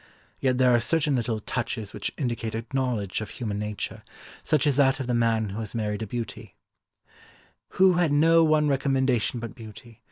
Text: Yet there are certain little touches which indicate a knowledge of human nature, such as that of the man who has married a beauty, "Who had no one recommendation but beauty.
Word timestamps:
Yet 0.39 0.57
there 0.57 0.73
are 0.73 0.79
certain 0.79 1.15
little 1.15 1.39
touches 1.39 1.93
which 1.93 2.11
indicate 2.17 2.55
a 2.55 2.65
knowledge 2.73 3.21
of 3.21 3.29
human 3.29 3.59
nature, 3.59 4.01
such 4.43 4.65
as 4.65 4.77
that 4.77 4.99
of 4.99 5.05
the 5.05 5.13
man 5.13 5.49
who 5.49 5.59
has 5.59 5.75
married 5.75 6.01
a 6.01 6.07
beauty, 6.07 6.55
"Who 7.77 7.93
had 7.93 8.11
no 8.11 8.43
one 8.43 8.67
recommendation 8.67 9.39
but 9.39 9.53
beauty. 9.53 9.99